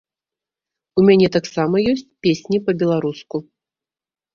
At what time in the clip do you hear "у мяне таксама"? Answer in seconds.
1.01-1.75